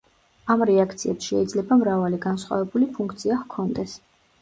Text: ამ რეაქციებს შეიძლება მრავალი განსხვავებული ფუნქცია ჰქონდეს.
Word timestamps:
ამ 0.53 0.63
რეაქციებს 0.69 1.27
შეიძლება 1.33 1.79
მრავალი 1.83 2.21
განსხვავებული 2.27 2.91
ფუნქცია 2.99 3.43
ჰქონდეს. 3.47 3.99